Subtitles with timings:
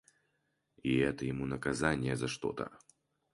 [0.81, 2.71] И это ему наказанье за что-то.